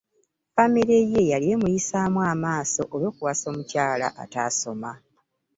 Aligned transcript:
Famire 0.53 0.97
ye 1.11 1.21
yali 1.31 1.47
emuyisaamu 1.55 2.19
amaaso 2.31 2.81
olw'okuwasa 2.93 3.43
omukyala 3.51 4.07
atasoma. 4.23 4.91